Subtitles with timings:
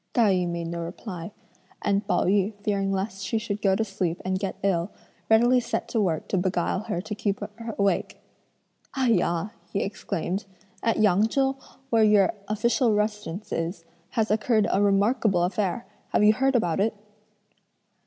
[0.15, 1.31] Tai yü made no reply;
[1.83, 4.89] and Pao yü fearing lest she should go to sleep, and get ill,
[5.29, 7.39] readily set to work to beguile her to keep
[7.77, 8.19] awake.
[8.97, 10.45] "Ai yah!" he exclaimed,
[10.81, 11.55] "at Yang Chou,
[11.91, 16.95] where your official residence is, has occurred a remarkable affair; have you heard about it?"